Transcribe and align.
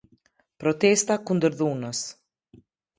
Protesta 0.63 1.19
kundër 1.27 1.57
dhunës. 1.63 2.05